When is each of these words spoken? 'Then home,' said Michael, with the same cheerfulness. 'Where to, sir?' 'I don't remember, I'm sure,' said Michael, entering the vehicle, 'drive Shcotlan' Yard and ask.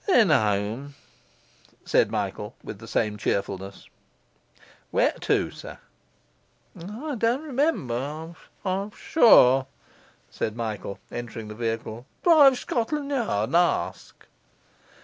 'Then 0.07 0.31
home,' 0.31 0.95
said 1.85 2.09
Michael, 2.09 2.55
with 2.63 2.79
the 2.79 2.87
same 2.87 3.17
cheerfulness. 3.17 3.87
'Where 4.89 5.11
to, 5.21 5.51
sir?' 5.51 5.77
'I 6.75 7.17
don't 7.19 7.43
remember, 7.43 8.35
I'm 8.65 8.89
sure,' 8.97 9.67
said 10.27 10.55
Michael, 10.55 10.97
entering 11.11 11.49
the 11.49 11.53
vehicle, 11.53 12.07
'drive 12.23 12.53
Shcotlan' 12.57 13.11
Yard 13.11 13.49
and 13.49 13.55
ask. 13.55 14.25